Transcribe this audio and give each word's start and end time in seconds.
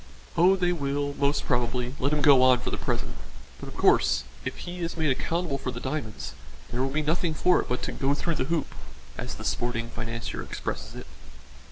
"Oh, 0.35 0.55
they 0.55 0.71
will, 0.73 1.13
most 1.13 1.45
probably, 1.45 1.93
let 1.99 2.11
him 2.11 2.23
go 2.23 2.41
on 2.41 2.57
for 2.61 2.71
the 2.71 2.77
present; 2.79 3.13
but, 3.59 3.69
of 3.69 3.77
course, 3.77 4.23
if 4.43 4.57
he 4.57 4.79
is 4.79 4.97
made 4.97 5.11
accountable 5.11 5.59
for 5.59 5.69
the 5.69 5.79
diamonds 5.79 6.33
there 6.71 6.81
will 6.81 6.89
be 6.89 7.03
nothing 7.03 7.35
for 7.35 7.61
it 7.61 7.69
but 7.69 7.83
to 7.83 7.91
'go 7.91 8.15
through 8.15 8.33
the 8.33 8.45
hoop,' 8.45 8.73
as 9.15 9.35
the 9.35 9.45
sporting 9.45 9.89
financier 9.91 10.41
expresses 10.41 10.95
it." 10.95 11.05